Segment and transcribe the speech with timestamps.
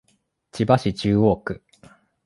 [0.51, 1.63] 千葉市中央区